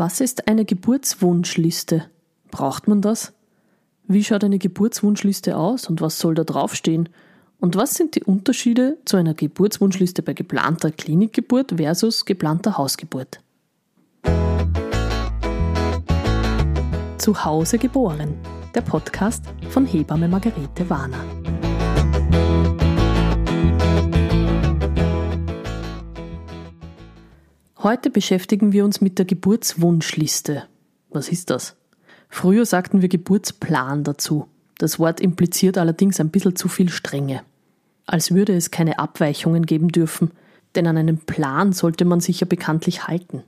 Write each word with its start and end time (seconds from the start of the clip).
Was 0.00 0.20
ist 0.20 0.46
eine 0.46 0.64
Geburtswunschliste? 0.64 2.04
Braucht 2.52 2.86
man 2.86 3.02
das? 3.02 3.32
Wie 4.06 4.22
schaut 4.22 4.44
eine 4.44 4.60
Geburtswunschliste 4.60 5.56
aus 5.56 5.88
und 5.88 6.00
was 6.00 6.20
soll 6.20 6.36
da 6.36 6.44
draufstehen? 6.44 7.08
Und 7.58 7.74
was 7.74 7.94
sind 7.94 8.14
die 8.14 8.22
Unterschiede 8.22 8.98
zu 9.06 9.16
einer 9.16 9.34
Geburtswunschliste 9.34 10.22
bei 10.22 10.34
geplanter 10.34 10.92
Klinikgeburt 10.92 11.74
versus 11.78 12.24
geplanter 12.24 12.78
Hausgeburt? 12.78 13.40
Zu 17.18 17.44
Hause 17.44 17.78
geboren, 17.78 18.34
der 18.76 18.82
Podcast 18.82 19.46
von 19.68 19.84
Hebamme 19.84 20.28
Margarete 20.28 20.88
Warner. 20.88 21.24
Heute 27.88 28.10
beschäftigen 28.10 28.72
wir 28.72 28.84
uns 28.84 29.00
mit 29.00 29.18
der 29.18 29.24
Geburtswunschliste. 29.24 30.64
Was 31.08 31.30
ist 31.30 31.48
das? 31.48 31.74
Früher 32.28 32.66
sagten 32.66 33.00
wir 33.00 33.08
Geburtsplan 33.08 34.04
dazu. 34.04 34.46
Das 34.76 34.98
Wort 34.98 35.22
impliziert 35.22 35.78
allerdings 35.78 36.20
ein 36.20 36.28
bisschen 36.28 36.54
zu 36.54 36.68
viel 36.68 36.90
Strenge. 36.90 37.40
Als 38.04 38.34
würde 38.34 38.54
es 38.54 38.70
keine 38.70 38.98
Abweichungen 38.98 39.64
geben 39.64 39.88
dürfen, 39.88 40.32
denn 40.74 40.86
an 40.86 40.98
einen 40.98 41.16
Plan 41.16 41.72
sollte 41.72 42.04
man 42.04 42.20
sich 42.20 42.40
ja 42.40 42.46
bekanntlich 42.46 43.08
halten. 43.08 43.42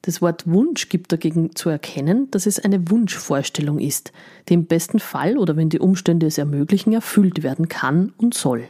Das 0.00 0.22
Wort 0.22 0.46
Wunsch 0.46 0.88
gibt 0.88 1.12
dagegen 1.12 1.54
zu 1.54 1.68
erkennen, 1.68 2.30
dass 2.30 2.46
es 2.46 2.58
eine 2.58 2.88
Wunschvorstellung 2.90 3.78
ist, 3.78 4.12
die 4.48 4.54
im 4.54 4.64
besten 4.64 4.98
Fall 4.98 5.36
oder 5.36 5.58
wenn 5.58 5.68
die 5.68 5.80
Umstände 5.80 6.24
es 6.24 6.38
ermöglichen, 6.38 6.94
erfüllt 6.94 7.42
werden 7.42 7.68
kann 7.68 8.14
und 8.16 8.32
soll. 8.32 8.66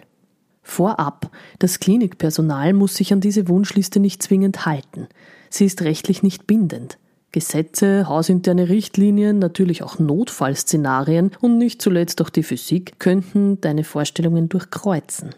Vorab, 0.64 1.30
das 1.58 1.78
Klinikpersonal 1.78 2.72
muss 2.72 2.96
sich 2.96 3.12
an 3.12 3.20
diese 3.20 3.48
Wunschliste 3.48 4.00
nicht 4.00 4.22
zwingend 4.22 4.66
halten. 4.66 5.06
Sie 5.50 5.66
ist 5.66 5.82
rechtlich 5.82 6.22
nicht 6.22 6.46
bindend. 6.46 6.98
Gesetze, 7.30 8.08
hausinterne 8.08 8.68
Richtlinien, 8.68 9.38
natürlich 9.38 9.82
auch 9.82 9.98
Notfallszenarien 9.98 11.32
und 11.40 11.58
nicht 11.58 11.82
zuletzt 11.82 12.22
auch 12.22 12.30
die 12.30 12.42
Physik 12.42 12.98
könnten 12.98 13.60
deine 13.60 13.84
Vorstellungen 13.84 14.48
durchkreuzen. 14.48 15.30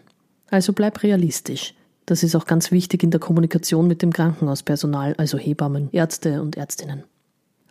Also 0.49 0.73
bleib 0.73 1.03
realistisch. 1.03 1.73
Das 2.05 2.23
ist 2.23 2.35
auch 2.35 2.45
ganz 2.45 2.71
wichtig 2.71 3.03
in 3.03 3.11
der 3.11 3.19
Kommunikation 3.19 3.85
mit 3.87 4.01
dem 4.01 4.13
Krankenhauspersonal, 4.13 5.15
also 5.17 5.37
Hebammen, 5.37 5.89
Ärzte 5.91 6.41
und 6.41 6.55
Ärztinnen. 6.55 7.03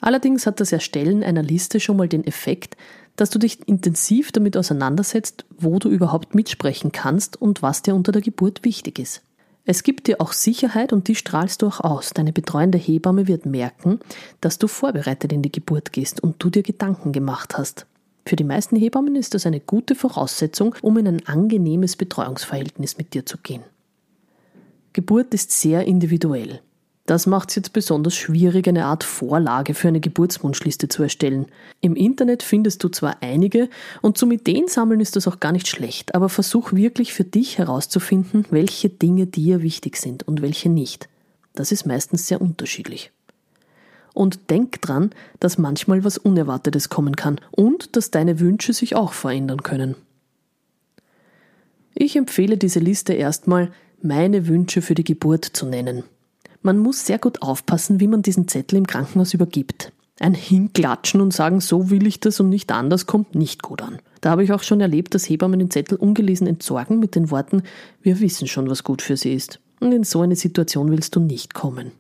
Allerdings 0.01 0.47
hat 0.47 0.61
das 0.61 0.73
Erstellen 0.73 1.23
einer 1.23 1.43
Liste 1.43 1.81
schon 1.81 1.97
mal 1.97 2.09
den 2.09 2.27
Effekt, 2.27 2.77
dass 3.17 3.31
du 3.31 3.39
dich 3.39 3.67
intensiv 3.67 4.31
damit 4.31 4.57
auseinandersetzt, 4.57 5.47
wo 5.59 5.79
du 5.79 5.89
überhaupt 5.89 6.35
mitsprechen 6.35 6.93
kannst 6.93 7.41
und 7.41 7.63
was 7.63 7.83
dir 7.83 7.95
unter 7.95 8.13
der 8.13 8.23
Geburt 8.23 8.65
wichtig 8.65 8.99
ist. 8.99 9.23
Es 9.65 9.83
gibt 9.83 10.07
dir 10.07 10.21
auch 10.21 10.33
Sicherheit 10.33 10.93
und 10.93 11.09
die 11.09 11.17
strahlst 11.17 11.61
du 11.61 11.67
auch 11.67 11.81
aus. 11.81 12.11
Deine 12.11 12.33
betreuende 12.33 12.79
Hebamme 12.79 13.27
wird 13.27 13.47
merken, 13.47 13.99
dass 14.41 14.59
du 14.59 14.69
vorbereitet 14.69 15.33
in 15.33 15.43
die 15.43 15.51
Geburt 15.51 15.93
gehst 15.93 16.23
und 16.23 16.37
du 16.39 16.51
dir 16.51 16.63
Gedanken 16.63 17.11
gemacht 17.11 17.59
hast. 17.59 17.87
Für 18.27 18.37
die 18.37 18.45
meisten 18.45 18.77
Hebammen 18.77 19.17
ist 19.17 19.35
das 19.35 19.47
eine 19.47 19.61
gute 19.61 19.97
Voraussetzung, 19.97 20.77
um 20.83 20.97
in 20.99 21.09
ein 21.09 21.27
angenehmes 21.27 21.97
Betreuungsverhältnis 21.97 22.97
mit 22.97 23.15
dir 23.15 23.27
zu 23.27 23.39
gehen. 23.39 23.63
Geburt 24.93 25.35
ist 25.35 25.51
sehr 25.51 25.85
individuell. 25.85 26.61
Das 27.07 27.27
macht 27.27 27.51
es 27.51 27.55
jetzt 27.55 27.73
besonders 27.73 28.17
schwierig, 28.17 28.67
eine 28.67 28.87
Art 28.87 29.05
Vorlage 29.05 29.75
für 29.75 29.87
eine 29.87 30.01
Geburtswunschliste 30.01 30.89
zu 30.89 31.05
erstellen. 31.05 31.47
Im 31.81 31.95
Internet 31.95 32.43
findest 32.43 32.83
du 32.83 32.89
zwar 32.89 33.19
einige 33.21 33.71
und 34.03 34.19
zum 34.19 34.33
Ideen 34.33 34.67
sammeln 34.67 34.99
ist 34.99 35.15
das 35.15 35.29
auch 35.29 35.39
gar 35.39 35.53
nicht 35.53 35.69
schlecht, 35.69 36.17
aber 36.17 36.29
versuch 36.29 36.73
wirklich 36.73 37.15
für 37.15 37.23
dich 37.23 37.59
herauszufinden, 37.59 38.45
welche 38.51 38.89
Dinge 38.89 39.29
dir 39.29 39.63
wichtig 39.63 39.97
sind 39.99 40.27
und 40.27 40.43
welche 40.43 40.69
nicht. 40.69 41.09
Das 41.55 41.71
ist 41.71 41.87
meistens 41.87 42.27
sehr 42.27 42.41
unterschiedlich. 42.41 43.13
Und 44.13 44.51
denk 44.51 44.83
dran, 44.83 45.11
dass 45.39 45.59
manchmal 45.59 46.03
was 46.03 46.19
Unerwartetes 46.19 46.89
kommen 46.89 47.15
kann 47.15 47.41
und 47.53 47.95
dass 47.95 48.11
deine 48.11 48.41
Wünsche 48.41 48.73
sich 48.73 48.97
auch 48.97 49.13
verändern 49.13 49.63
können. 49.63 49.95
Ich 51.95 52.17
empfehle 52.17 52.57
diese 52.57 52.81
Liste 52.81 53.13
erstmal, 53.13 53.71
meine 54.03 54.49
Wünsche 54.49 54.83
für 54.83 54.95
die 54.95 55.05
Geburt 55.05 55.45
zu 55.45 55.67
nennen. 55.67 56.03
Man 56.67 56.79
muss 56.79 57.07
sehr 57.07 57.21
gut 57.21 57.43
aufpassen, 57.43 58.01
wie 58.01 58.09
man 58.09 58.23
diesen 58.23 58.49
Zettel 58.49 58.77
im 58.77 58.89
Krankenhaus 58.89 59.35
übergibt. 59.35 59.93
Ein 60.19 60.35
Hinklatschen 60.35 61.21
und 61.21 61.33
sagen, 61.33 61.61
so 61.61 61.91
will 61.91 62.09
ich 62.09 62.19
das 62.19 62.41
und 62.41 62.49
nicht 62.49 62.73
anders, 62.73 63.07
kommt 63.07 63.37
nicht 63.37 63.63
gut 63.63 63.83
an. 63.83 64.01
Da 64.21 64.31
habe 64.31 64.43
ich 64.43 64.53
auch 64.53 64.65
schon 64.65 64.81
erlebt, 64.81 65.15
dass 65.15 65.29
Hebammen 65.29 65.61
den 65.61 65.71
Zettel 65.71 65.97
ungelesen 65.97 66.49
entsorgen 66.49 66.99
mit 66.99 67.15
den 67.15 67.31
Worten, 67.31 67.63
wir 68.03 68.19
wissen 68.19 68.49
schon, 68.49 68.69
was 68.69 68.83
gut 68.83 69.01
für 69.01 69.17
sie 69.17 69.33
ist. 69.33 69.61
Und 69.79 69.93
in 69.93 70.03
so 70.03 70.23
eine 70.23 70.35
Situation 70.35 70.91
willst 70.91 71.15
du 71.15 71.21
nicht 71.21 71.55
kommen. 71.55 71.93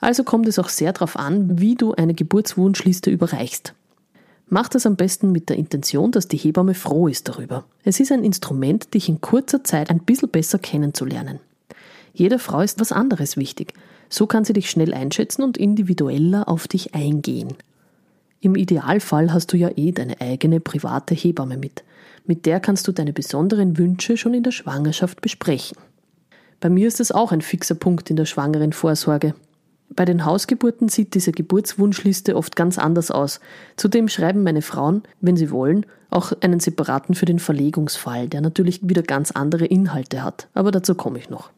Also 0.00 0.24
kommt 0.24 0.48
es 0.48 0.58
auch 0.58 0.70
sehr 0.70 0.94
darauf 0.94 1.18
an, 1.18 1.60
wie 1.60 1.74
du 1.74 1.92
eine 1.92 2.14
Geburtswunschliste 2.14 3.10
überreichst. 3.10 3.74
Mach 4.48 4.70
das 4.70 4.86
am 4.86 4.96
besten 4.96 5.32
mit 5.32 5.50
der 5.50 5.58
Intention, 5.58 6.12
dass 6.12 6.28
die 6.28 6.38
Hebamme 6.38 6.72
froh 6.72 7.08
ist 7.08 7.28
darüber. 7.28 7.66
Es 7.84 8.00
ist 8.00 8.10
ein 8.10 8.24
Instrument, 8.24 8.94
dich 8.94 9.10
in 9.10 9.20
kurzer 9.20 9.64
Zeit 9.64 9.90
ein 9.90 10.00
bisschen 10.00 10.30
besser 10.30 10.58
kennenzulernen. 10.58 11.40
Jeder 12.18 12.38
Frau 12.38 12.62
ist 12.62 12.80
was 12.80 12.92
anderes 12.92 13.36
wichtig. 13.36 13.74
So 14.08 14.26
kann 14.26 14.42
sie 14.42 14.54
dich 14.54 14.70
schnell 14.70 14.94
einschätzen 14.94 15.42
und 15.42 15.58
individueller 15.58 16.48
auf 16.48 16.66
dich 16.66 16.94
eingehen. 16.94 17.52
Im 18.40 18.54
Idealfall 18.54 19.34
hast 19.34 19.52
du 19.52 19.58
ja 19.58 19.70
eh 19.76 19.92
deine 19.92 20.18
eigene 20.18 20.60
private 20.60 21.14
Hebamme 21.14 21.58
mit. 21.58 21.84
Mit 22.24 22.46
der 22.46 22.58
kannst 22.58 22.88
du 22.88 22.92
deine 22.92 23.12
besonderen 23.12 23.76
Wünsche 23.76 24.16
schon 24.16 24.32
in 24.32 24.42
der 24.42 24.52
Schwangerschaft 24.52 25.20
besprechen. 25.20 25.76
Bei 26.58 26.70
mir 26.70 26.88
ist 26.88 27.00
es 27.00 27.12
auch 27.12 27.32
ein 27.32 27.42
fixer 27.42 27.74
Punkt 27.74 28.08
in 28.08 28.16
der 28.16 28.24
schwangeren 28.24 28.72
Vorsorge. 28.72 29.34
Bei 29.90 30.06
den 30.06 30.24
Hausgeburten 30.24 30.88
sieht 30.88 31.12
diese 31.12 31.32
Geburtswunschliste 31.32 32.34
oft 32.34 32.56
ganz 32.56 32.78
anders 32.78 33.10
aus. 33.10 33.40
Zudem 33.76 34.08
schreiben 34.08 34.42
meine 34.42 34.62
Frauen, 34.62 35.02
wenn 35.20 35.36
sie 35.36 35.50
wollen, 35.50 35.84
auch 36.08 36.32
einen 36.40 36.60
separaten 36.60 37.14
für 37.14 37.26
den 37.26 37.40
Verlegungsfall, 37.40 38.26
der 38.28 38.40
natürlich 38.40 38.80
wieder 38.88 39.02
ganz 39.02 39.32
andere 39.32 39.66
Inhalte 39.66 40.22
hat. 40.22 40.48
Aber 40.54 40.70
dazu 40.70 40.94
komme 40.94 41.18
ich 41.18 41.28
noch. 41.28 41.50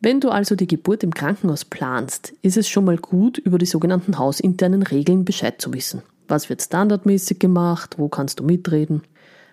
Wenn 0.00 0.20
du 0.20 0.28
also 0.28 0.56
die 0.56 0.66
Geburt 0.66 1.02
im 1.02 1.14
Krankenhaus 1.14 1.64
planst, 1.64 2.34
ist 2.42 2.56
es 2.56 2.68
schon 2.68 2.84
mal 2.84 2.98
gut, 2.98 3.38
über 3.38 3.56
die 3.58 3.66
sogenannten 3.66 4.18
hausinternen 4.18 4.82
Regeln 4.82 5.24
Bescheid 5.24 5.60
zu 5.60 5.72
wissen. 5.72 6.02
Was 6.28 6.50
wird 6.50 6.60
standardmäßig 6.60 7.38
gemacht? 7.38 7.94
Wo 7.98 8.08
kannst 8.08 8.40
du 8.40 8.44
mitreden? 8.44 9.02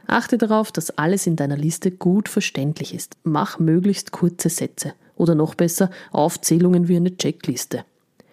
Achte 0.06 0.38
darauf, 0.38 0.72
dass 0.72 0.98
alles 0.98 1.28
in 1.28 1.38
deiner 1.38 1.56
Liste 1.56 1.92
gut 1.92 2.28
verständlich 2.28 2.94
ist. 2.94 3.16
Mach 3.24 3.58
möglichst 3.58 4.12
kurze 4.12 4.50
Sätze 4.50 4.94
oder 5.16 5.34
noch 5.34 5.56
besser 5.56 5.90
Aufzählungen 6.12 6.90
wie 6.90 6.98
eine 6.98 7.16
Checkliste. 7.16 7.86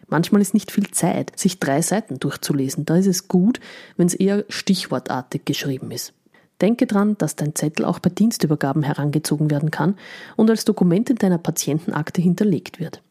Manchmal 0.08 0.42
ist 0.42 0.54
nicht 0.54 0.72
viel 0.72 0.90
Zeit, 0.90 1.38
sich 1.38 1.60
drei 1.60 1.80
Seiten 1.80 2.18
durchzulesen. 2.18 2.84
Da 2.84 2.96
ist 2.96 3.06
es 3.06 3.28
gut, 3.28 3.60
wenn 3.96 4.08
es 4.08 4.14
eher 4.14 4.44
stichwortartig 4.48 5.44
geschrieben 5.44 5.92
ist. 5.92 6.12
Denke 6.60 6.86
dran, 6.86 7.16
dass 7.18 7.36
dein 7.36 7.54
Zettel 7.54 7.84
auch 7.84 7.98
bei 7.98 8.10
Dienstübergaben 8.10 8.82
herangezogen 8.82 9.50
werden 9.50 9.70
kann 9.70 9.96
und 10.36 10.50
als 10.50 10.64
Dokument 10.64 11.10
in 11.10 11.16
deiner 11.16 11.38
Patientenakte 11.38 12.20
hinterlegt 12.20 12.80
wird. 12.80 13.02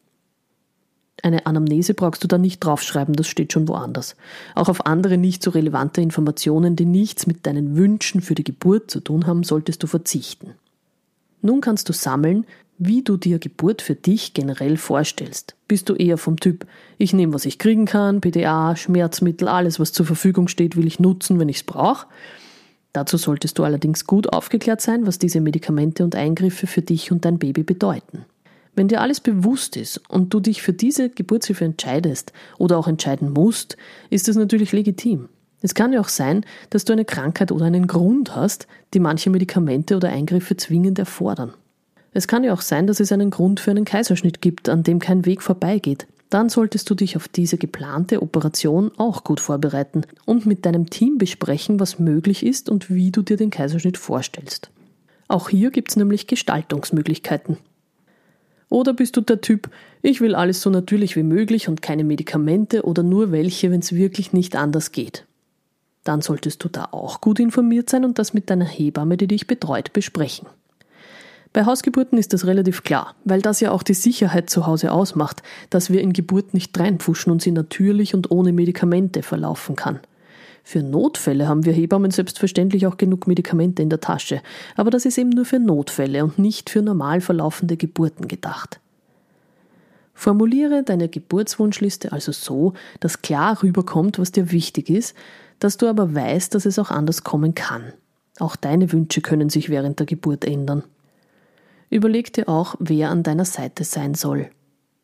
Eine 1.22 1.46
Anamnese 1.46 1.94
brauchst 1.94 2.24
du 2.24 2.28
da 2.28 2.38
nicht 2.38 2.64
draufschreiben, 2.64 3.14
das 3.14 3.28
steht 3.28 3.52
schon 3.52 3.68
woanders. 3.68 4.16
Auch 4.54 4.68
auf 4.68 4.86
andere 4.86 5.18
nicht 5.18 5.42
so 5.42 5.50
relevante 5.50 6.00
Informationen, 6.00 6.76
die 6.76 6.86
nichts 6.86 7.26
mit 7.26 7.46
deinen 7.46 7.76
Wünschen 7.76 8.22
für 8.22 8.34
die 8.34 8.44
Geburt 8.44 8.90
zu 8.90 9.00
tun 9.00 9.26
haben, 9.26 9.42
solltest 9.42 9.82
du 9.82 9.86
verzichten. 9.86 10.54
Nun 11.42 11.60
kannst 11.60 11.88
du 11.88 11.92
sammeln, 11.92 12.46
wie 12.78 13.02
du 13.02 13.18
dir 13.18 13.38
Geburt 13.38 13.82
für 13.82 13.94
dich 13.94 14.32
generell 14.32 14.78
vorstellst. 14.78 15.54
Bist 15.68 15.90
du 15.90 15.94
eher 15.94 16.16
vom 16.16 16.40
Typ, 16.40 16.66
ich 16.96 17.12
nehme, 17.12 17.34
was 17.34 17.44
ich 17.44 17.58
kriegen 17.58 17.84
kann, 17.84 18.22
PDA, 18.22 18.74
Schmerzmittel, 18.74 19.48
alles, 19.48 19.78
was 19.78 19.92
zur 19.92 20.06
Verfügung 20.06 20.48
steht, 20.48 20.76
will 20.76 20.86
ich 20.86 20.98
nutzen, 20.98 21.38
wenn 21.38 21.50
ich 21.50 21.58
es 21.58 21.62
brauche? 21.62 22.06
Dazu 22.92 23.16
solltest 23.16 23.58
du 23.58 23.64
allerdings 23.64 24.06
gut 24.06 24.32
aufgeklärt 24.32 24.80
sein, 24.80 25.06
was 25.06 25.18
diese 25.18 25.40
Medikamente 25.40 26.02
und 26.02 26.16
Eingriffe 26.16 26.66
für 26.66 26.82
dich 26.82 27.12
und 27.12 27.24
dein 27.24 27.38
Baby 27.38 27.62
bedeuten. 27.62 28.24
Wenn 28.74 28.88
dir 28.88 29.00
alles 29.00 29.20
bewusst 29.20 29.76
ist 29.76 30.00
und 30.08 30.32
du 30.32 30.40
dich 30.40 30.62
für 30.62 30.72
diese 30.72 31.10
Geburtshilfe 31.10 31.64
entscheidest 31.64 32.32
oder 32.58 32.78
auch 32.78 32.88
entscheiden 32.88 33.30
musst, 33.32 33.76
ist 34.10 34.28
es 34.28 34.36
natürlich 34.36 34.72
legitim. 34.72 35.28
Es 35.62 35.74
kann 35.74 35.92
ja 35.92 36.00
auch 36.00 36.08
sein, 36.08 36.44
dass 36.70 36.84
du 36.84 36.92
eine 36.92 37.04
Krankheit 37.04 37.52
oder 37.52 37.66
einen 37.66 37.86
Grund 37.86 38.34
hast, 38.34 38.66
die 38.94 39.00
manche 39.00 39.28
Medikamente 39.28 39.96
oder 39.96 40.08
Eingriffe 40.08 40.56
zwingend 40.56 40.98
erfordern. 40.98 41.52
Es 42.12 42.26
kann 42.26 42.42
ja 42.42 42.52
auch 42.52 42.62
sein, 42.62 42.86
dass 42.86 42.98
es 42.98 43.12
einen 43.12 43.30
Grund 43.30 43.60
für 43.60 43.70
einen 43.70 43.84
Kaiserschnitt 43.84 44.40
gibt, 44.40 44.68
an 44.68 44.82
dem 44.82 44.98
kein 44.98 45.26
Weg 45.26 45.42
vorbeigeht 45.42 46.06
dann 46.30 46.48
solltest 46.48 46.88
du 46.88 46.94
dich 46.94 47.16
auf 47.16 47.28
diese 47.28 47.58
geplante 47.58 48.22
Operation 48.22 48.92
auch 48.96 49.24
gut 49.24 49.40
vorbereiten 49.40 50.02
und 50.24 50.46
mit 50.46 50.64
deinem 50.64 50.88
Team 50.88 51.18
besprechen, 51.18 51.80
was 51.80 51.98
möglich 51.98 52.46
ist 52.46 52.70
und 52.70 52.88
wie 52.88 53.10
du 53.10 53.22
dir 53.22 53.36
den 53.36 53.50
Kaiserschnitt 53.50 53.98
vorstellst. 53.98 54.70
Auch 55.28 55.48
hier 55.48 55.70
gibt 55.70 55.90
es 55.90 55.96
nämlich 55.96 56.26
Gestaltungsmöglichkeiten. 56.26 57.58
Oder 58.68 58.94
bist 58.94 59.16
du 59.16 59.20
der 59.20 59.40
Typ, 59.40 59.68
ich 60.00 60.20
will 60.20 60.36
alles 60.36 60.62
so 60.62 60.70
natürlich 60.70 61.16
wie 61.16 61.24
möglich 61.24 61.68
und 61.68 61.82
keine 61.82 62.04
Medikamente 62.04 62.84
oder 62.84 63.02
nur 63.02 63.32
welche, 63.32 63.70
wenn 63.72 63.80
es 63.80 63.92
wirklich 63.92 64.32
nicht 64.32 64.54
anders 64.54 64.92
geht. 64.92 65.26
Dann 66.04 66.22
solltest 66.22 66.62
du 66.64 66.68
da 66.68 66.88
auch 66.92 67.20
gut 67.20 67.40
informiert 67.40 67.90
sein 67.90 68.04
und 68.04 68.18
das 68.18 68.32
mit 68.32 68.48
deiner 68.48 68.64
Hebamme, 68.64 69.16
die 69.16 69.26
dich 69.26 69.48
betreut, 69.48 69.92
besprechen. 69.92 70.46
Bei 71.52 71.64
Hausgeburten 71.64 72.16
ist 72.16 72.32
das 72.32 72.46
relativ 72.46 72.84
klar, 72.84 73.16
weil 73.24 73.42
das 73.42 73.58
ja 73.58 73.72
auch 73.72 73.82
die 73.82 73.94
Sicherheit 73.94 74.50
zu 74.50 74.66
Hause 74.66 74.92
ausmacht, 74.92 75.42
dass 75.68 75.90
wir 75.90 76.00
in 76.00 76.12
Geburt 76.12 76.54
nicht 76.54 76.78
reinpfuschen 76.78 77.32
und 77.32 77.42
sie 77.42 77.50
natürlich 77.50 78.14
und 78.14 78.30
ohne 78.30 78.52
Medikamente 78.52 79.24
verlaufen 79.24 79.74
kann. 79.74 79.98
Für 80.62 80.84
Notfälle 80.84 81.48
haben 81.48 81.64
wir 81.64 81.72
Hebammen 81.72 82.12
selbstverständlich 82.12 82.86
auch 82.86 82.96
genug 82.96 83.26
Medikamente 83.26 83.82
in 83.82 83.90
der 83.90 84.00
Tasche, 84.00 84.42
aber 84.76 84.90
das 84.90 85.04
ist 85.04 85.18
eben 85.18 85.30
nur 85.30 85.44
für 85.44 85.58
Notfälle 85.58 86.22
und 86.22 86.38
nicht 86.38 86.70
für 86.70 86.82
normal 86.82 87.20
verlaufende 87.20 87.76
Geburten 87.76 88.28
gedacht. 88.28 88.78
Formuliere 90.14 90.84
deine 90.84 91.08
Geburtswunschliste 91.08 92.12
also 92.12 92.30
so, 92.30 92.74
dass 93.00 93.22
klar 93.22 93.60
rüberkommt, 93.62 94.20
was 94.20 94.30
dir 94.30 94.52
wichtig 94.52 94.88
ist, 94.88 95.16
dass 95.58 95.78
du 95.78 95.88
aber 95.88 96.14
weißt, 96.14 96.54
dass 96.54 96.66
es 96.66 96.78
auch 96.78 96.90
anders 96.90 97.24
kommen 97.24 97.54
kann. 97.56 97.92
Auch 98.38 98.54
deine 98.54 98.92
Wünsche 98.92 99.22
können 99.22 99.48
sich 99.50 99.68
während 99.70 99.98
der 99.98 100.06
Geburt 100.06 100.44
ändern. 100.44 100.84
Überleg 101.90 102.32
dir 102.32 102.48
auch, 102.48 102.76
wer 102.78 103.10
an 103.10 103.22
deiner 103.22 103.44
Seite 103.44 103.84
sein 103.84 104.14
soll. 104.14 104.48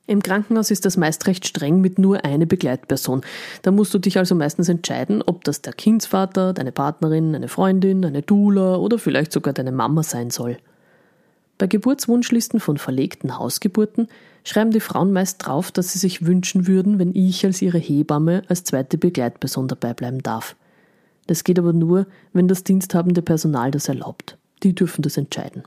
Im 0.07 0.23
Krankenhaus 0.23 0.71
ist 0.71 0.85
das 0.85 0.97
meist 0.97 1.27
recht 1.27 1.47
streng 1.47 1.81
mit 1.81 1.99
nur 1.99 2.25
einer 2.25 2.47
Begleitperson. 2.47 3.23
Da 3.63 3.73
musst 3.73 3.93
du 3.93 3.99
dich 3.99 4.19
also 4.19 4.37
meistens 4.37 4.69
entscheiden, 4.69 5.21
ob 5.21 5.43
das 5.43 5.63
der 5.63 5.73
Kindsvater, 5.73 6.53
deine 6.53 6.71
Partnerin, 6.71 7.35
eine 7.35 7.49
Freundin, 7.49 8.05
eine 8.05 8.23
Dula 8.23 8.77
oder 8.77 9.01
vielleicht 9.01 9.33
sogar 9.33 9.53
deine 9.53 9.73
Mama 9.73 10.05
sein 10.05 10.31
soll. 10.31 10.59
Bei 11.59 11.67
Geburtswunschlisten 11.67 12.61
von 12.61 12.79
verlegten 12.79 13.37
Hausgeburten 13.37 14.07
schreiben 14.45 14.71
die 14.71 14.81
Frauen 14.81 15.13
meist 15.13 15.45
drauf, 15.45 15.73
dass 15.73 15.93
sie 15.93 15.99
sich 15.99 16.25
wünschen 16.25 16.69
würden, 16.69 17.01
wenn 17.01 17.15
ich 17.15 17.45
als 17.45 17.61
ihre 17.61 17.79
Hebamme 17.79 18.43
als 18.47 18.63
zweite 18.63 18.99
Begleitperson 18.99 19.67
dabei 19.67 19.93
bleiben 19.93 20.23
darf. 20.23 20.55
Das 21.27 21.43
geht 21.43 21.59
aber 21.59 21.73
nur, 21.73 22.07
wenn 22.33 22.47
das 22.47 22.63
diensthabende 22.63 23.23
Personal 23.23 23.73
das 23.73 23.89
erlaubt. 23.89 24.39
Die 24.63 24.75
dürfen 24.75 25.03
das 25.03 25.17
entscheiden. 25.17 25.65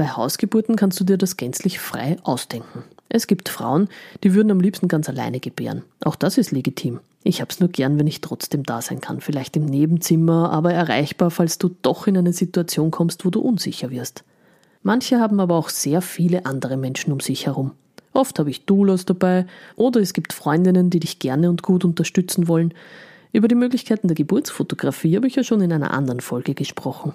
Bei 0.00 0.08
Hausgeburten 0.08 0.76
kannst 0.76 0.98
du 0.98 1.04
dir 1.04 1.18
das 1.18 1.36
gänzlich 1.36 1.78
frei 1.78 2.16
ausdenken. 2.22 2.84
Es 3.10 3.26
gibt 3.26 3.50
Frauen, 3.50 3.90
die 4.24 4.32
würden 4.32 4.50
am 4.50 4.58
liebsten 4.58 4.88
ganz 4.88 5.10
alleine 5.10 5.40
gebären. 5.40 5.82
Auch 6.02 6.16
das 6.16 6.38
ist 6.38 6.52
legitim. 6.52 7.00
Ich 7.22 7.42
hab's 7.42 7.60
nur 7.60 7.68
gern, 7.68 7.98
wenn 7.98 8.06
ich 8.06 8.22
trotzdem 8.22 8.62
da 8.62 8.80
sein 8.80 9.02
kann, 9.02 9.20
vielleicht 9.20 9.58
im 9.58 9.66
Nebenzimmer, 9.66 10.50
aber 10.52 10.72
erreichbar, 10.72 11.30
falls 11.30 11.58
du 11.58 11.76
doch 11.82 12.06
in 12.06 12.16
eine 12.16 12.32
Situation 12.32 12.90
kommst, 12.90 13.26
wo 13.26 13.28
du 13.28 13.40
unsicher 13.40 13.90
wirst. 13.90 14.24
Manche 14.82 15.20
haben 15.20 15.38
aber 15.38 15.56
auch 15.56 15.68
sehr 15.68 16.00
viele 16.00 16.46
andere 16.46 16.78
Menschen 16.78 17.12
um 17.12 17.20
sich 17.20 17.44
herum. 17.44 17.72
Oft 18.14 18.38
habe 18.38 18.48
ich 18.48 18.64
Doulas 18.64 19.04
dabei 19.04 19.44
oder 19.76 20.00
es 20.00 20.14
gibt 20.14 20.32
Freundinnen, 20.32 20.88
die 20.88 21.00
dich 21.00 21.18
gerne 21.18 21.50
und 21.50 21.62
gut 21.62 21.84
unterstützen 21.84 22.48
wollen. 22.48 22.72
Über 23.34 23.48
die 23.48 23.54
Möglichkeiten 23.54 24.08
der 24.08 24.14
Geburtsfotografie 24.14 25.14
habe 25.16 25.26
ich 25.26 25.36
ja 25.36 25.44
schon 25.44 25.60
in 25.60 25.74
einer 25.74 25.92
anderen 25.92 26.20
Folge 26.20 26.54
gesprochen. 26.54 27.12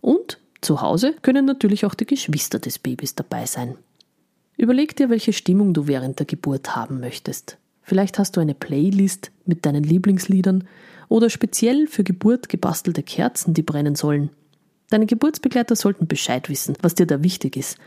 Und 0.00 0.38
zu 0.60 0.80
Hause 0.80 1.14
können 1.22 1.44
natürlich 1.44 1.84
auch 1.84 1.94
die 1.94 2.06
Geschwister 2.06 2.58
des 2.58 2.78
Babys 2.78 3.14
dabei 3.14 3.46
sein. 3.46 3.76
Überleg 4.56 4.96
dir, 4.96 5.08
welche 5.08 5.32
Stimmung 5.32 5.72
du 5.72 5.86
während 5.86 6.18
der 6.18 6.26
Geburt 6.26 6.74
haben 6.74 7.00
möchtest. 7.00 7.58
Vielleicht 7.82 8.18
hast 8.18 8.36
du 8.36 8.40
eine 8.40 8.54
Playlist 8.54 9.30
mit 9.46 9.64
deinen 9.64 9.84
Lieblingsliedern 9.84 10.64
oder 11.08 11.30
speziell 11.30 11.86
für 11.86 12.04
Geburt 12.04 12.48
gebastelte 12.48 13.02
Kerzen, 13.02 13.54
die 13.54 13.62
brennen 13.62 13.94
sollen. 13.94 14.30
Deine 14.90 15.06
Geburtsbegleiter 15.06 15.76
sollten 15.76 16.06
Bescheid 16.06 16.48
wissen, 16.48 16.76
was 16.82 16.94
dir 16.94 17.06
da 17.06 17.22
wichtig 17.22 17.56
ist, 17.56 17.78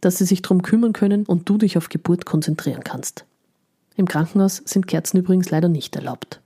dass 0.00 0.18
sie 0.18 0.24
sich 0.24 0.42
darum 0.42 0.62
kümmern 0.62 0.92
können 0.92 1.26
und 1.26 1.48
du 1.48 1.58
dich 1.58 1.76
auf 1.76 1.88
Geburt 1.88 2.26
konzentrieren 2.26 2.84
kannst. 2.84 3.24
Im 3.96 4.06
Krankenhaus 4.06 4.62
sind 4.64 4.86
Kerzen 4.86 5.18
übrigens 5.18 5.50
leider 5.50 5.68
nicht 5.68 5.96
erlaubt. 5.96 6.39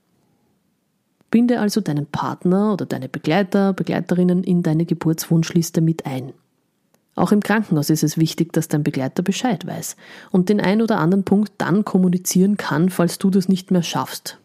Binde 1.35 1.59
also 1.59 1.81
deinen 1.81 2.07
Partner 2.07 2.75
oder 2.75 2.87
deine 2.87 3.09
Begleiter, 3.09 3.73
Begleiterinnen 3.73 4.45
in 4.45 4.63
deine 4.63 4.87
Geburtswunschliste 4.87 5.81
mit 5.81 6.07
ein. 6.07 6.33
Auch 7.17 7.33
im 7.33 7.43
Krankenhaus 7.43 7.91
ist 7.91 8.05
es 8.05 8.17
wichtig, 8.17 8.53
dass 8.53 8.69
dein 8.69 8.85
Begleiter 8.85 9.25
Bescheid 9.25 9.67
weiß 9.67 9.97
und 10.31 10.49
den 10.49 10.61
ein 10.61 10.81
oder 10.81 11.01
anderen 11.01 11.25
Punkt 11.25 11.51
dann 11.59 11.85
kommunizieren 11.85 12.57
kann, 12.57 12.89
falls 12.89 13.19
du 13.19 13.31
das 13.31 13.49
nicht 13.49 13.73
mehr 13.73 13.83
schaffst. 13.83 14.39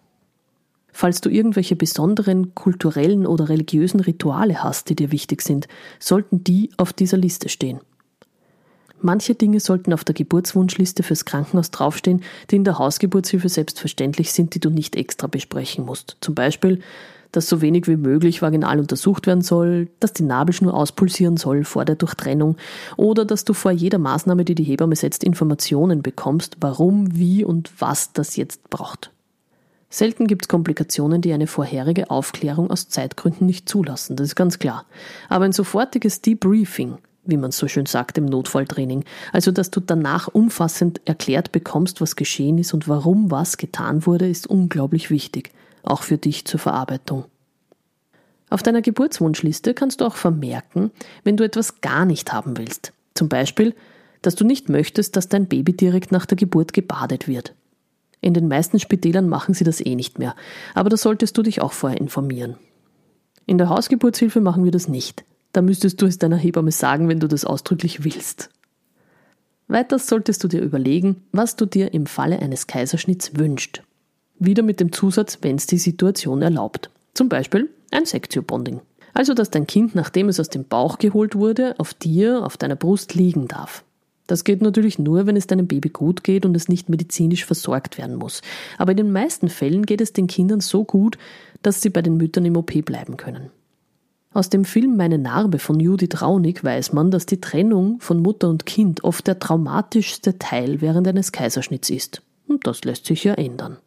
Falls 0.91 1.21
du 1.21 1.29
irgendwelche 1.29 1.75
besonderen 1.75 2.55
kulturellen 2.55 3.27
oder 3.27 3.49
religiösen 3.49 3.99
Rituale 3.99 4.63
hast, 4.63 4.89
die 4.89 4.95
dir 4.95 5.11
wichtig 5.11 5.43
sind, 5.43 5.67
sollten 5.99 6.43
die 6.43 6.71
auf 6.77 6.91
dieser 6.91 7.17
Liste 7.17 7.49
stehen. 7.49 7.81
Manche 9.01 9.35
Dinge 9.35 9.59
sollten 9.59 9.93
auf 9.93 10.03
der 10.03 10.15
Geburtswunschliste 10.15 11.03
fürs 11.03 11.25
Krankenhaus 11.25 11.71
draufstehen, 11.71 12.21
die 12.51 12.57
in 12.57 12.63
der 12.63 12.79
Hausgeburtshilfe 12.79 13.47
selbstverständlich 13.47 14.33
sind, 14.33 14.55
die 14.55 14.59
du 14.59 14.69
nicht 14.69 14.95
extra 14.95 15.27
besprechen 15.27 15.85
musst. 15.85 16.17
Zum 16.19 16.35
Beispiel, 16.35 16.81
dass 17.31 17.47
so 17.47 17.61
wenig 17.61 17.87
wie 17.87 17.95
möglich 17.95 18.41
vaginal 18.41 18.79
untersucht 18.79 19.27
werden 19.27 19.41
soll, 19.41 19.87
dass 19.99 20.13
die 20.13 20.23
Nabelschnur 20.23 20.73
auspulsieren 20.73 21.37
soll 21.37 21.63
vor 21.63 21.85
der 21.85 21.95
Durchtrennung 21.95 22.57
oder 22.97 23.23
dass 23.23 23.45
du 23.45 23.53
vor 23.53 23.71
jeder 23.71 23.99
Maßnahme, 23.99 24.45
die 24.45 24.55
die 24.55 24.63
Hebamme 24.63 24.95
setzt, 24.95 25.23
Informationen 25.23 26.01
bekommst, 26.01 26.57
warum, 26.59 27.15
wie 27.15 27.45
und 27.45 27.71
was 27.79 28.13
das 28.13 28.35
jetzt 28.35 28.69
braucht. 28.69 29.11
Selten 29.91 30.27
gibt 30.27 30.45
es 30.45 30.49
Komplikationen, 30.49 31.21
die 31.21 31.33
eine 31.33 31.47
vorherige 31.47 32.11
Aufklärung 32.11 32.69
aus 32.69 32.89
Zeitgründen 32.89 33.47
nicht 33.47 33.69
zulassen, 33.69 34.15
das 34.15 34.27
ist 34.27 34.35
ganz 34.35 34.59
klar. 34.59 34.85
Aber 35.29 35.45
ein 35.45 35.51
sofortiges 35.51 36.21
Debriefing 36.21 36.97
wie 37.29 37.37
man 37.37 37.51
so 37.51 37.67
schön 37.67 37.85
sagt 37.85 38.17
im 38.17 38.25
Notfalltraining. 38.25 39.05
Also, 39.31 39.51
dass 39.51 39.71
du 39.71 39.79
danach 39.79 40.27
umfassend 40.27 41.01
erklärt 41.05 41.51
bekommst, 41.51 42.01
was 42.01 42.15
geschehen 42.15 42.57
ist 42.57 42.73
und 42.73 42.87
warum 42.87 43.31
was 43.31 43.57
getan 43.57 44.05
wurde, 44.05 44.29
ist 44.29 44.47
unglaublich 44.47 45.09
wichtig, 45.09 45.51
auch 45.83 46.03
für 46.03 46.17
dich 46.17 46.45
zur 46.45 46.59
Verarbeitung. 46.59 47.25
Auf 48.49 48.63
deiner 48.63 48.81
Geburtswunschliste 48.81 49.73
kannst 49.73 50.01
du 50.01 50.05
auch 50.05 50.15
vermerken, 50.15 50.91
wenn 51.23 51.37
du 51.37 51.43
etwas 51.43 51.81
gar 51.81 52.05
nicht 52.05 52.33
haben 52.33 52.57
willst. 52.57 52.93
Zum 53.13 53.29
Beispiel, 53.29 53.75
dass 54.21 54.35
du 54.35 54.43
nicht 54.43 54.69
möchtest, 54.69 55.15
dass 55.15 55.29
dein 55.29 55.47
Baby 55.47 55.73
direkt 55.73 56.11
nach 56.11 56.25
der 56.25 56.37
Geburt 56.37 56.73
gebadet 56.73 57.27
wird. 57.27 57.53
In 58.21 58.33
den 58.33 58.47
meisten 58.47 58.79
Spitälern 58.79 59.29
machen 59.29 59.53
sie 59.53 59.63
das 59.63 59.79
eh 59.79 59.95
nicht 59.95 60.19
mehr, 60.19 60.35
aber 60.73 60.89
da 60.89 60.97
solltest 60.97 61.37
du 61.37 61.43
dich 61.43 61.61
auch 61.61 61.73
vorher 61.73 62.01
informieren. 62.01 62.57
In 63.45 63.57
der 63.57 63.69
Hausgeburtshilfe 63.69 64.41
machen 64.41 64.63
wir 64.63 64.71
das 64.71 64.87
nicht. 64.87 65.23
Da 65.53 65.61
müsstest 65.61 66.01
du 66.01 66.05
es 66.05 66.17
deiner 66.17 66.37
Hebamme 66.37 66.71
sagen, 66.71 67.07
wenn 67.09 67.19
du 67.19 67.27
das 67.27 67.45
ausdrücklich 67.45 68.03
willst. 68.03 68.49
Weiters 69.67 70.07
solltest 70.07 70.43
du 70.43 70.47
dir 70.47 70.61
überlegen, 70.61 71.23
was 71.31 71.55
du 71.55 71.65
dir 71.65 71.93
im 71.93 72.05
Falle 72.05 72.39
eines 72.39 72.67
Kaiserschnitts 72.67 73.37
wünscht. 73.37 73.83
Wieder 74.39 74.63
mit 74.63 74.79
dem 74.79 74.91
Zusatz, 74.91 75.39
wenn 75.41 75.57
es 75.57 75.67
die 75.67 75.77
Situation 75.77 76.41
erlaubt. 76.41 76.89
Zum 77.13 77.29
Beispiel 77.29 77.69
ein 77.91 78.05
Sektio-Bonding. 78.05 78.81
Also, 79.13 79.33
dass 79.33 79.49
dein 79.49 79.67
Kind, 79.67 79.95
nachdem 79.95 80.29
es 80.29 80.39
aus 80.39 80.49
dem 80.49 80.65
Bauch 80.65 80.97
geholt 80.97 81.35
wurde, 81.35 81.75
auf 81.77 81.93
dir, 81.93 82.45
auf 82.45 82.57
deiner 82.57 82.75
Brust 82.75 83.15
liegen 83.15 83.47
darf. 83.47 83.83
Das 84.27 84.43
geht 84.43 84.61
natürlich 84.61 84.99
nur, 84.99 85.25
wenn 85.25 85.35
es 85.35 85.47
deinem 85.47 85.67
Baby 85.67 85.89
gut 85.89 86.23
geht 86.23 86.45
und 86.45 86.55
es 86.55 86.69
nicht 86.69 86.87
medizinisch 86.87 87.45
versorgt 87.45 87.97
werden 87.97 88.15
muss. 88.15 88.41
Aber 88.77 88.91
in 88.91 88.97
den 88.97 89.11
meisten 89.11 89.49
Fällen 89.49 89.85
geht 89.85 90.01
es 90.01 90.13
den 90.13 90.27
Kindern 90.27 90.61
so 90.61 90.83
gut, 90.83 91.17
dass 91.63 91.81
sie 91.81 91.89
bei 91.89 92.03
den 92.03 92.17
Müttern 92.17 92.45
im 92.45 92.55
OP 92.55 92.85
bleiben 92.85 93.17
können. 93.17 93.49
Aus 94.31 94.49
dem 94.49 94.63
Film 94.63 94.95
Meine 94.95 95.17
Narbe 95.17 95.57
von 95.57 95.79
Judith 95.79 96.21
Raunig 96.21 96.63
weiß 96.63 96.93
man, 96.93 97.09
dass 97.09 97.25
die 97.25 97.41
Trennung 97.41 97.99
von 97.99 98.21
Mutter 98.21 98.47
und 98.47 98.67
Kind 98.67 99.03
oft 99.03 99.25
der 99.25 99.39
traumatischste 99.39 100.37
Teil 100.37 100.81
während 100.81 101.07
eines 101.07 101.31
Kaiserschnitts 101.31 101.89
ist. 101.89 102.21
Und 102.47 102.67
das 102.67 102.83
lässt 102.83 103.07
sich 103.07 103.23
ja 103.23 103.33
ändern. 103.33 103.77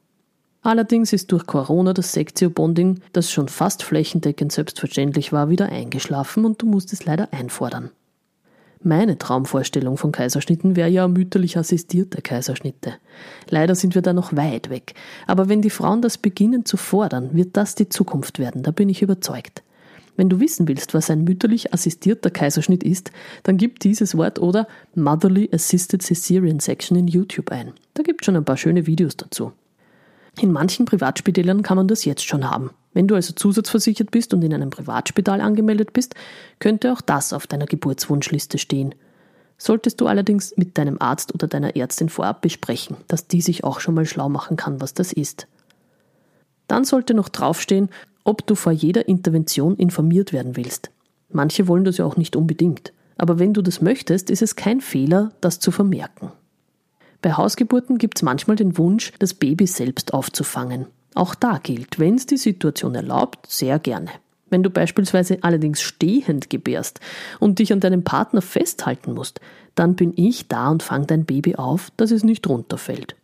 Allerdings 0.62 1.12
ist 1.12 1.30
durch 1.30 1.46
Corona 1.46 1.92
das 1.92 2.12
Sektio-Bonding, 2.12 3.00
das 3.12 3.30
schon 3.30 3.46
fast 3.46 3.84
flächendeckend 3.84 4.50
selbstverständlich 4.50 5.32
war, 5.32 5.48
wieder 5.48 5.66
eingeschlafen 5.68 6.44
und 6.44 6.60
du 6.60 6.66
musst 6.66 6.92
es 6.92 7.04
leider 7.04 7.32
einfordern. 7.32 7.90
Meine 8.82 9.18
Traumvorstellung 9.18 9.96
von 9.96 10.10
Kaiserschnitten 10.10 10.74
wäre 10.74 10.88
ja 10.88 11.06
mütterlich 11.06 11.56
assistierte 11.56 12.20
Kaiserschnitte. 12.20 12.94
Leider 13.48 13.76
sind 13.76 13.94
wir 13.94 14.02
da 14.02 14.12
noch 14.12 14.34
weit 14.34 14.70
weg. 14.70 14.94
Aber 15.28 15.48
wenn 15.48 15.62
die 15.62 15.70
Frauen 15.70 16.02
das 16.02 16.18
beginnen 16.18 16.64
zu 16.64 16.76
fordern, 16.76 17.30
wird 17.32 17.56
das 17.56 17.76
die 17.76 17.88
Zukunft 17.88 18.40
werden, 18.40 18.64
da 18.64 18.72
bin 18.72 18.88
ich 18.88 19.02
überzeugt. 19.02 19.62
Wenn 20.16 20.28
du 20.28 20.40
wissen 20.40 20.68
willst, 20.68 20.92
was 20.94 21.10
ein 21.10 21.24
mütterlich 21.24 21.72
assistierter 21.72 22.30
Kaiserschnitt 22.30 22.82
ist, 22.82 23.10
dann 23.44 23.56
gib 23.56 23.80
dieses 23.80 24.16
Wort 24.16 24.38
oder 24.38 24.68
Motherly 24.94 25.48
Assisted 25.52 26.02
Caesarean 26.06 26.60
Section 26.60 26.98
in 26.98 27.08
YouTube 27.08 27.50
ein. 27.50 27.72
Da 27.94 28.02
gibt 28.02 28.22
es 28.22 28.26
schon 28.26 28.36
ein 28.36 28.44
paar 28.44 28.58
schöne 28.58 28.86
Videos 28.86 29.16
dazu. 29.16 29.52
In 30.40 30.52
manchen 30.52 30.86
Privatspitälern 30.86 31.62
kann 31.62 31.76
man 31.76 31.88
das 31.88 32.04
jetzt 32.04 32.24
schon 32.24 32.50
haben. 32.50 32.70
Wenn 32.94 33.06
du 33.06 33.14
also 33.14 33.32
zusatzversichert 33.32 34.10
bist 34.10 34.34
und 34.34 34.42
in 34.42 34.52
einem 34.52 34.70
Privatspital 34.70 35.40
angemeldet 35.40 35.92
bist, 35.92 36.14
könnte 36.58 36.92
auch 36.92 37.00
das 37.00 37.32
auf 37.32 37.46
deiner 37.46 37.66
Geburtswunschliste 37.66 38.58
stehen. 38.58 38.94
Solltest 39.56 40.00
du 40.00 40.06
allerdings 40.06 40.56
mit 40.56 40.76
deinem 40.76 40.96
Arzt 41.00 41.34
oder 41.34 41.46
deiner 41.46 41.76
Ärztin 41.76 42.08
vorab 42.08 42.42
besprechen, 42.42 42.96
dass 43.08 43.28
die 43.28 43.40
sich 43.40 43.64
auch 43.64 43.80
schon 43.80 43.94
mal 43.94 44.06
schlau 44.06 44.28
machen 44.28 44.56
kann, 44.56 44.80
was 44.80 44.94
das 44.94 45.12
ist. 45.12 45.46
Dann 46.66 46.84
sollte 46.84 47.14
noch 47.14 47.28
draufstehen, 47.28 47.88
ob 48.24 48.46
du 48.46 48.54
vor 48.54 48.72
jeder 48.72 49.08
Intervention 49.08 49.76
informiert 49.76 50.32
werden 50.32 50.56
willst. 50.56 50.90
Manche 51.30 51.68
wollen 51.68 51.84
das 51.84 51.98
ja 51.98 52.04
auch 52.04 52.16
nicht 52.16 52.36
unbedingt. 52.36 52.92
Aber 53.16 53.38
wenn 53.38 53.52
du 53.52 53.62
das 53.62 53.80
möchtest, 53.80 54.30
ist 54.30 54.42
es 54.42 54.56
kein 54.56 54.80
Fehler, 54.80 55.32
das 55.40 55.60
zu 55.60 55.70
vermerken. 55.70 56.32
Bei 57.20 57.34
Hausgeburten 57.34 57.98
gibt 57.98 58.18
es 58.18 58.22
manchmal 58.22 58.56
den 58.56 58.76
Wunsch, 58.78 59.12
das 59.18 59.34
Baby 59.34 59.66
selbst 59.66 60.12
aufzufangen. 60.12 60.86
Auch 61.14 61.34
da 61.34 61.58
gilt, 61.58 61.98
wenn 61.98 62.16
es 62.16 62.26
die 62.26 62.36
Situation 62.36 62.94
erlaubt, 62.94 63.46
sehr 63.48 63.78
gerne. 63.78 64.10
Wenn 64.50 64.62
du 64.62 64.70
beispielsweise 64.70 65.38
allerdings 65.42 65.80
stehend 65.80 66.50
gebärst 66.50 67.00
und 67.38 67.58
dich 67.58 67.72
an 67.72 67.80
deinem 67.80 68.02
Partner 68.02 68.42
festhalten 68.42 69.14
musst, 69.14 69.40
dann 69.74 69.94
bin 69.94 70.12
ich 70.16 70.48
da 70.48 70.68
und 70.68 70.82
fange 70.82 71.06
dein 71.06 71.24
Baby 71.24 71.54
auf, 71.56 71.90
dass 71.96 72.10
es 72.10 72.24
nicht 72.24 72.46
runterfällt. 72.48 73.14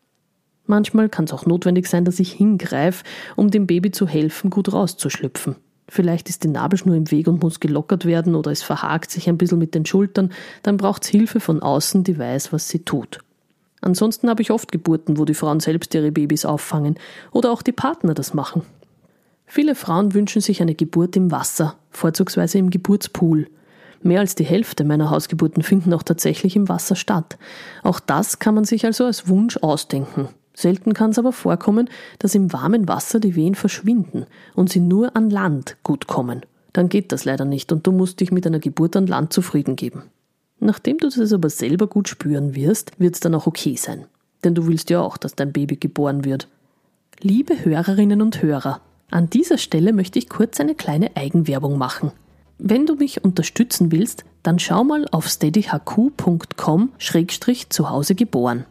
Manchmal 0.69 1.09
kann 1.09 1.25
es 1.25 1.33
auch 1.33 1.47
notwendig 1.47 1.87
sein, 1.87 2.05
dass 2.05 2.21
ich 2.21 2.31
hingreife, 2.31 3.03
um 3.37 3.51
dem 3.51 3.67
Baby 3.67 3.91
zu 3.91 4.07
helfen, 4.07 4.51
gut 4.51 4.71
rauszuschlüpfen. 4.71 5.57
Vielleicht 5.89 6.29
ist 6.29 6.45
die 6.45 6.49
Nabelschnur 6.49 6.95
im 6.95 7.11
Weg 7.11 7.27
und 7.27 7.43
muss 7.43 7.59
gelockert 7.59 8.05
werden 8.05 8.35
oder 8.35 8.51
es 8.51 8.63
verhakt 8.63 9.11
sich 9.11 9.31
ein 9.31 9.39
bisschen 9.39 9.59
mit 9.59 9.75
den 9.75 9.87
Schultern, 9.87 10.31
dann 10.63 10.77
braucht 10.77 11.05
es 11.05 11.09
Hilfe 11.09 11.41
von 11.41 11.63
außen, 11.63 12.05
die 12.05 12.19
weiß, 12.19 12.53
was 12.53 12.69
sie 12.69 12.81
tut. 12.81 13.21
Ansonsten 13.81 14.29
habe 14.29 14.43
ich 14.43 14.51
oft 14.51 14.71
Geburten, 14.71 15.17
wo 15.17 15.25
die 15.25 15.33
Frauen 15.33 15.61
selbst 15.61 15.95
ihre 15.95 16.13
Babys 16.13 16.45
auffangen 16.45 16.99
oder 17.33 17.51
auch 17.51 17.63
die 17.63 17.73
Partner 17.73 18.13
das 18.13 18.35
machen. 18.35 18.61
Viele 19.47 19.75
Frauen 19.75 20.13
wünschen 20.13 20.43
sich 20.43 20.61
eine 20.61 20.75
Geburt 20.75 21.17
im 21.17 21.31
Wasser, 21.31 21.77
vorzugsweise 21.91 22.59
im 22.59 22.69
Geburtspool. 22.69 23.47
Mehr 24.03 24.21
als 24.21 24.35
die 24.35 24.45
Hälfte 24.45 24.85
meiner 24.85 25.09
Hausgeburten 25.09 25.63
finden 25.63 25.95
auch 25.95 26.03
tatsächlich 26.03 26.57
im 26.57 26.69
Wasser 26.69 26.95
statt. 26.95 27.39
Auch 27.83 28.01
das 28.01 28.39
kann 28.39 28.55
man 28.55 28.65
sich 28.65 28.85
also 28.85 29.07
als 29.07 29.29
Wunsch 29.29 29.57
ausdenken. 29.57 30.29
Selten 30.59 30.93
kann 30.93 31.13
es 31.13 31.19
aber 31.21 31.31
vorkommen, 31.31 31.89
dass 32.19 32.35
im 32.35 32.53
warmen 32.53 32.89
Wasser 32.89 33.21
die 33.21 33.37
Wehen 33.37 33.55
verschwinden 33.55 34.27
und 34.57 34.71
sie 34.71 34.81
nur 34.81 35.15
an 35.15 35.31
Land 35.31 35.77
gut 35.85 36.09
kommen. 36.09 36.45
Dann 36.73 36.89
geht 36.89 37.13
das 37.13 37.25
leider 37.25 37.45
nicht 37.45 37.71
und 37.71 37.87
du 37.87 37.93
musst 37.93 38.19
dich 38.19 38.33
mit 38.33 38.45
einer 38.45 38.59
Geburt 38.59 38.97
an 38.97 39.07
Land 39.07 39.33
zufrieden 39.33 39.77
geben. 39.77 40.03
Nachdem 40.59 40.99
du 40.99 41.11
das 41.11 41.33
aber 41.33 41.49
selber 41.49 41.87
gut 41.87 42.09
spüren 42.09 42.57
wirst, 42.57 42.99
wird 42.99 43.15
es 43.15 43.21
dann 43.21 43.37
auch 43.37 43.47
okay 43.47 43.77
sein. 43.77 44.07
Denn 44.43 44.57
du 44.57 44.67
willst 44.67 44.91
ja 44.91 45.01
auch, 45.01 45.17
dass 45.17 45.37
dein 45.37 45.53
Baby 45.53 45.77
geboren 45.77 46.25
wird. 46.25 46.49
Liebe 47.21 47.65
Hörerinnen 47.65 48.21
und 48.21 48.43
Hörer, 48.43 48.81
an 49.13 49.31
dieser 49.31 49.59
Stelle 49.59 49.93
möchte 49.93 50.19
ich 50.19 50.29
kurz 50.29 50.59
eine 50.59 50.75
kleine 50.75 51.15
Eigenwerbung 51.15 51.79
machen. 51.79 52.11
Wenn 52.59 52.85
du 52.85 52.97
mich 52.97 53.23
unterstützen 53.23 53.93
willst, 53.93 54.25
dann 54.43 54.59
schau 54.59 54.83
mal 54.83 55.07
auf 55.13 55.29
steadyhq.com-zu 55.29 57.91
Hause 57.91 58.17
geboren. 58.17 58.65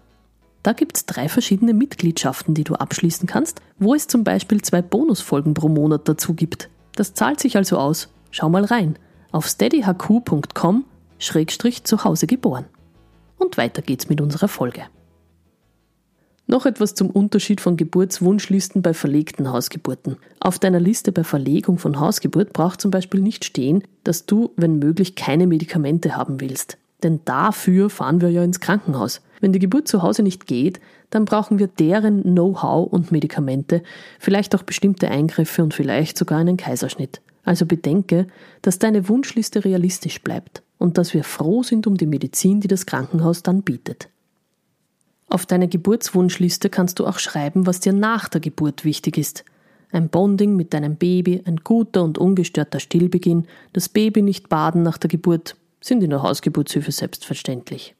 Da 0.67 0.73
gibt 0.73 0.97
es 0.97 1.05
drei 1.05 1.29
verschiedene 1.29 1.73
Mitgliedschaften, 1.73 2.53
die 2.53 2.65
du 2.65 2.73
abschließen 2.73 3.25
kannst, 3.25 3.61
wo 3.79 3.95
es 3.95 4.07
zum 4.07 4.25
Beispiel 4.25 4.61
zwei 4.61 4.81
Bonusfolgen 4.81 5.53
pro 5.53 5.69
Monat 5.69 6.09
dazu 6.09 6.33
gibt. 6.33 6.67
Das 6.97 7.13
zahlt 7.13 7.39
sich 7.39 7.55
also 7.55 7.77
aus. 7.77 8.09
Schau 8.31 8.49
mal 8.49 8.65
rein 8.65 8.99
auf 9.31 9.47
steadyhq.com 9.47 10.83
zu 11.19 12.03
Hause 12.03 12.27
geboren. 12.27 12.65
Und 13.37 13.55
weiter 13.55 13.81
geht's 13.81 14.09
mit 14.09 14.19
unserer 14.19 14.49
Folge. 14.49 14.81
Noch 16.47 16.65
etwas 16.65 16.95
zum 16.95 17.11
Unterschied 17.11 17.61
von 17.61 17.77
Geburtswunschlisten 17.77 18.81
bei 18.81 18.93
verlegten 18.93 19.49
Hausgeburten. 19.49 20.17
Auf 20.41 20.59
deiner 20.59 20.81
Liste 20.81 21.13
bei 21.13 21.23
Verlegung 21.23 21.77
von 21.77 21.97
Hausgeburt 21.97 22.51
braucht 22.51 22.81
zum 22.81 22.91
Beispiel 22.91 23.21
nicht 23.21 23.45
stehen, 23.45 23.85
dass 24.03 24.25
du, 24.25 24.51
wenn 24.57 24.79
möglich, 24.79 25.15
keine 25.15 25.47
Medikamente 25.47 26.17
haben 26.17 26.41
willst. 26.41 26.77
Denn 27.03 27.21
dafür 27.23 27.89
fahren 27.89 28.19
wir 28.19 28.31
ja 28.31 28.43
ins 28.43 28.59
Krankenhaus. 28.59 29.21
Wenn 29.39 29.53
die 29.53 29.59
Geburt 29.59 29.87
zu 29.87 30.01
Hause 30.01 30.23
nicht 30.23 30.47
geht, 30.47 30.79
dann 31.09 31.25
brauchen 31.25 31.59
wir 31.59 31.67
deren 31.67 32.23
Know-how 32.23 32.91
und 32.91 33.11
Medikamente, 33.11 33.83
vielleicht 34.19 34.55
auch 34.55 34.63
bestimmte 34.63 35.09
Eingriffe 35.09 35.63
und 35.63 35.73
vielleicht 35.73 36.17
sogar 36.17 36.39
einen 36.39 36.57
Kaiserschnitt. 36.57 37.21
Also 37.43 37.65
bedenke, 37.65 38.27
dass 38.61 38.79
deine 38.79 39.07
Wunschliste 39.07 39.63
realistisch 39.63 40.21
bleibt 40.21 40.63
und 40.77 40.97
dass 40.97 41.13
wir 41.13 41.23
froh 41.23 41.63
sind 41.63 41.87
um 41.87 41.95
die 41.95 42.05
Medizin, 42.05 42.59
die 42.59 42.67
das 42.67 42.85
Krankenhaus 42.85 43.43
dann 43.43 43.61
bietet. 43.61 44.09
Auf 45.29 45.45
deine 45.45 45.67
Geburtswunschliste 45.67 46.69
kannst 46.69 46.99
du 46.99 47.05
auch 47.05 47.19
schreiben, 47.19 47.65
was 47.65 47.79
dir 47.79 47.93
nach 47.93 48.29
der 48.29 48.41
Geburt 48.41 48.85
wichtig 48.85 49.17
ist. 49.17 49.43
Ein 49.91 50.09
Bonding 50.09 50.55
mit 50.55 50.73
deinem 50.73 50.95
Baby, 50.95 51.41
ein 51.45 51.57
guter 51.57 52.03
und 52.03 52.17
ungestörter 52.17 52.79
Stillbeginn, 52.79 53.47
das 53.73 53.89
Baby 53.89 54.21
nicht 54.21 54.49
baden 54.49 54.83
nach 54.83 54.97
der 54.97 55.09
Geburt, 55.09 55.55
sind 55.81 56.03
in 56.03 56.09
der 56.09 56.23
Hausgeburtshilfe 56.23 56.91
selbstverständlich. 56.91 57.95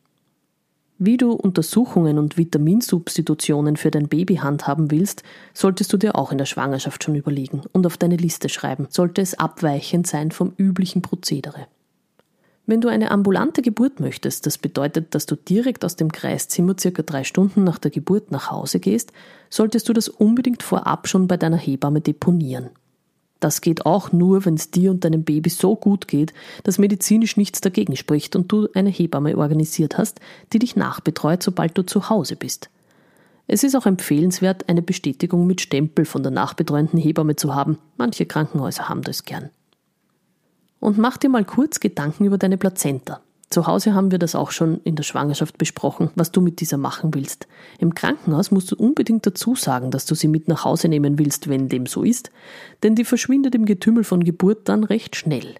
Wie 1.00 1.18
du 1.18 1.34
Untersuchungen 1.34 2.18
und 2.18 2.38
Vitaminsubstitutionen 2.38 3.78
für 3.78 3.92
dein 3.92 4.08
Baby 4.08 4.38
handhaben 4.38 4.90
willst, 4.90 5.22
solltest 5.54 5.94
du 5.94 5.98
dir 5.98 6.16
auch 6.16 6.32
in 6.32 6.40
der 6.40 6.46
Schwangerschaft 6.46 7.04
schon 7.04 7.14
überlegen 7.14 7.62
und 7.72 7.86
auf 7.86 7.98
deine 7.98 8.16
Liste 8.18 8.50
schreiben, 8.50 8.88
sollte 8.90 9.22
es 9.22 9.38
abweichend 9.38 10.08
sein 10.08 10.32
vom 10.32 10.54
üblichen 10.58 11.04
Prozedere. 11.04 11.68
Wenn 12.66 12.82
du 12.82 12.88
eine 12.88 13.12
ambulante 13.12 13.62
Geburt 13.62 14.00
möchtest, 14.00 14.48
das 14.48 14.58
bedeutet, 14.58 15.14
dass 15.14 15.28
du 15.28 15.36
direkt 15.36 15.86
aus 15.86 15.96
dem 15.96 16.12
Kreiszimmer 16.12 16.76
circa 16.78 17.04
drei 17.04 17.24
Stunden 17.24 17.64
nach 17.64 17.78
der 17.78 17.92
Geburt 17.92 18.32
nach 18.32 18.50
Hause 18.50 18.80
gehst, 18.80 19.14
solltest 19.52 19.88
du 19.88 19.94
das 19.94 20.10
unbedingt 20.10 20.64
vorab 20.64 21.08
schon 21.08 21.28
bei 21.28 21.38
deiner 21.38 21.58
Hebamme 21.58 22.02
deponieren. 22.02 22.72
Das 23.40 23.62
geht 23.62 23.86
auch 23.86 24.12
nur, 24.12 24.46
wenn 24.46 24.56
es 24.56 24.72
dir 24.72 24.92
und 24.92 25.04
deinem 25.04 25.24
Baby 25.24 25.50
so 25.50 25.76
gut 25.76 26.08
geht, 26.08 26.34
dass 26.64 26.80
medizinisch 26.80 27.38
nichts 27.38 27.62
dagegen 27.62 27.96
spricht 27.96 28.36
und 28.36 28.52
du 28.52 28.68
eine 28.74 28.90
Hebamme 28.90 29.38
organisiert 29.38 29.98
hast, 29.98 30.20
die 30.54 30.60
dich 30.60 30.76
nachbetreut, 30.76 31.44
sobald 31.44 31.78
du 31.78 31.84
zu 31.84 32.10
Hause 32.10 32.36
bist. 32.36 32.70
Es 33.48 33.64
ist 33.64 33.76
auch 33.76 33.86
empfehlenswert, 33.86 34.68
eine 34.68 34.82
Bestätigung 34.82 35.48
mit 35.48 35.62
Stempel 35.62 36.06
von 36.06 36.22
der 36.22 36.32
nachbetreuenden 36.32 37.00
Hebamme 37.00 37.36
zu 37.36 37.56
haben. 37.56 37.78
Manche 37.96 38.26
Krankenhäuser 38.26 38.90
haben 38.90 39.04
das 39.04 39.24
gern. 39.24 39.50
Und 40.80 40.98
mach 40.98 41.18
dir 41.18 41.30
mal 41.30 41.46
kurz 41.46 41.80
Gedanken 41.80 42.26
über 42.26 42.38
deine 42.38 42.58
Plazenta. 42.58 43.22
Zu 43.50 43.66
Hause 43.66 43.94
haben 43.94 44.12
wir 44.12 44.20
das 44.20 44.36
auch 44.36 44.52
schon 44.52 44.82
in 44.84 44.96
der 44.96 45.04
Schwangerschaft 45.04 45.58
besprochen, 45.58 46.10
was 46.16 46.32
du 46.32 46.42
mit 46.42 46.60
dieser 46.60 46.78
machen 46.78 47.14
willst. 47.14 47.48
Im 47.80 47.96
Krankenhaus 47.96 48.52
musst 48.52 48.72
du 48.72 48.76
unbedingt 48.76 49.26
dazu 49.26 49.56
sagen, 49.56 49.90
dass 49.90 50.06
du 50.06 50.16
sie 50.16 50.28
mit 50.28 50.50
nach 50.50 50.66
Hause 50.66 50.90
nehmen 50.90 51.18
willst, 51.18 51.48
wenn 51.48 51.70
dem 51.70 51.86
so 51.86 52.04
ist, 52.04 52.30
denn 52.84 52.96
die 52.96 53.06
verschwindet 53.06 53.56
im 53.56 53.66
Getümmel 53.66 54.04
von 54.04 54.24
Geburt 54.24 54.68
dann 54.68 54.84
recht 54.84 55.16
schnell. 55.16 55.56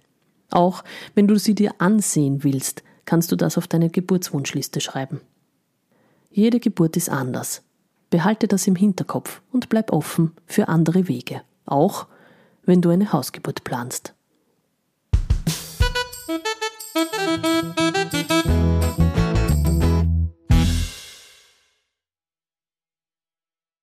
Auch 0.50 0.84
wenn 1.16 1.28
du 1.28 1.38
sie 1.38 1.56
dir 1.56 1.72
ansehen 1.78 2.44
willst, 2.44 2.84
kannst 3.06 3.32
du 3.32 3.38
das 3.38 3.58
auf 3.58 3.68
deine 3.68 3.90
Geburtswunschliste 3.90 4.82
schreiben. 4.82 5.22
Jede 6.30 6.60
Geburt 6.60 6.98
ist 6.98 7.10
anders. 7.10 7.64
Behalte 8.10 8.48
das 8.48 8.68
im 8.68 8.76
Hinterkopf 8.76 9.42
und 9.52 9.70
bleib 9.70 9.92
offen 9.92 10.34
für 10.46 10.68
andere 10.68 11.08
Wege, 11.08 11.42
auch 11.66 12.08
wenn 12.66 12.82
du 12.82 12.90
eine 12.90 13.14
Hausgeburt 13.14 13.64
planst. 13.64 14.14
Thank 17.44 17.80
you. 17.80 17.87